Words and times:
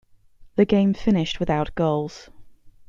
The 0.55 0.65
game 0.65 0.95
finished 0.95 1.39
without 1.39 1.75
goals. 1.75 2.31